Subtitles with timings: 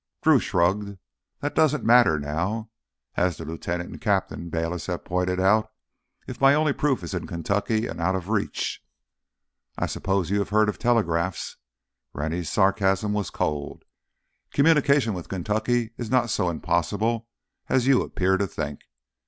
[0.23, 0.97] Drew shrugged.
[1.41, 7.03] "That doesn't matter now—as the lieutenant and Captain Bayliss have pointed out—if my only proof
[7.03, 8.83] is in Kentucky and out of reach."
[9.77, 11.57] "I suppose you have heard of telegraphs?"
[12.13, 13.85] Rennie's sarcasm was cold.
[14.49, 17.27] "Communication with Kentucky is not so impossible
[17.69, 18.79] as you appear to think.